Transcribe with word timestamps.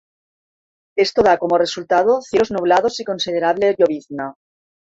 Esto 0.97 1.19
da 1.27 1.37
como 1.41 1.59
resultado 1.65 2.11
cielos 2.27 2.49
nublados 2.51 2.99
y 3.01 3.03
considerable 3.11 3.75
llovizna. 3.77 4.27